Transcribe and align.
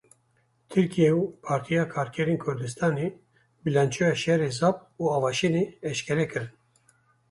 Tirkiye 0.71 1.11
û 1.21 1.21
Partiya 1.45 1.83
Karkerên 1.93 2.39
Kurdistanê 2.43 3.07
bîlançoya 3.63 4.13
şerê 4.23 4.49
Zap 4.59 4.77
û 5.01 5.03
Avaşînê 5.17 5.63
eşkere 5.91 6.25
kirin. 6.31 6.51